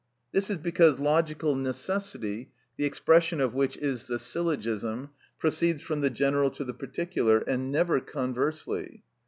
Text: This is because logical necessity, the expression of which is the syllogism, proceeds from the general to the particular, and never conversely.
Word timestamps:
This 0.31 0.49
is 0.49 0.57
because 0.57 0.99
logical 0.99 1.53
necessity, 1.53 2.49
the 2.75 2.85
expression 2.85 3.39
of 3.39 3.53
which 3.53 3.77
is 3.77 4.05
the 4.05 4.17
syllogism, 4.17 5.11
proceeds 5.37 5.83
from 5.83 6.01
the 6.01 6.09
general 6.09 6.49
to 6.49 6.63
the 6.63 6.73
particular, 6.73 7.37
and 7.41 7.71
never 7.71 7.99
conversely. 7.99 9.03